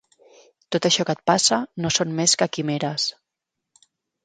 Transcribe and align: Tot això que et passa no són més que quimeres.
Tot 0.75 0.87
això 0.89 1.05
que 1.09 1.15
et 1.17 1.21
passa 1.33 1.59
no 1.85 1.93
són 1.99 2.17
més 2.21 2.35
que 2.43 2.49
quimeres. 2.59 3.09